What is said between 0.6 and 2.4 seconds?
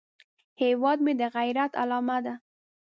هیواد مې د غیرت علامه ده